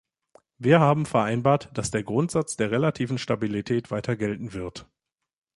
Wir 0.57 0.79
haben 0.79 1.05
vereinbart, 1.05 1.69
dass 1.77 1.91
der 1.91 2.01
Grundsatz 2.01 2.57
der 2.57 2.71
relativen 2.71 3.19
Stabilität 3.19 3.91
weiter 3.91 4.15
gelten 4.15 4.53
wird. 4.53 4.89